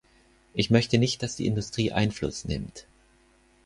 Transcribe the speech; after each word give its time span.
Ich 0.55 0.71
möchte 0.71 0.97
nicht, 0.97 1.21
dass 1.21 1.35
die 1.35 1.45
Industrie 1.45 1.91
Einfluss 1.91 2.43
nimmt. 2.45 2.87